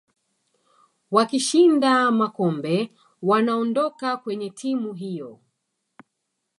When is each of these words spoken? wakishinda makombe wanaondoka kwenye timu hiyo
wakishinda 1.11 2.11
makombe 2.11 2.91
wanaondoka 3.21 4.17
kwenye 4.17 4.49
timu 4.49 4.93
hiyo 4.93 5.39